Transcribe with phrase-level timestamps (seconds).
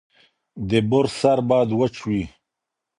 [0.69, 2.23] د برس سر باید وچ وي.